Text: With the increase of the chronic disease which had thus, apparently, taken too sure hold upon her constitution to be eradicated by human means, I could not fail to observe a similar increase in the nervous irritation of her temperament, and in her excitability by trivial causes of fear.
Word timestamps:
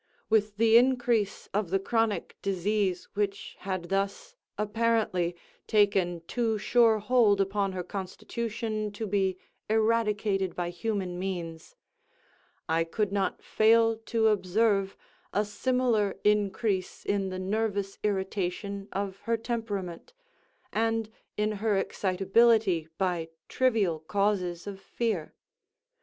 With 0.31 0.57
the 0.57 0.77
increase 0.77 1.47
of 1.53 1.69
the 1.69 1.77
chronic 1.77 2.35
disease 2.41 3.07
which 3.13 3.55
had 3.59 3.89
thus, 3.89 4.35
apparently, 4.57 5.35
taken 5.67 6.21
too 6.25 6.57
sure 6.57 6.97
hold 6.97 7.39
upon 7.39 7.73
her 7.73 7.83
constitution 7.83 8.91
to 8.93 9.05
be 9.05 9.37
eradicated 9.69 10.55
by 10.55 10.71
human 10.71 11.19
means, 11.19 11.75
I 12.67 12.83
could 12.83 13.11
not 13.11 13.43
fail 13.43 13.95
to 13.95 14.29
observe 14.29 14.97
a 15.33 15.45
similar 15.45 16.17
increase 16.23 17.05
in 17.05 17.29
the 17.29 17.37
nervous 17.37 17.99
irritation 18.03 18.87
of 18.91 19.19
her 19.25 19.37
temperament, 19.37 20.13
and 20.73 21.11
in 21.37 21.51
her 21.61 21.77
excitability 21.77 22.87
by 22.97 23.29
trivial 23.47 23.99
causes 23.99 24.65
of 24.65 24.79
fear. 24.81 25.35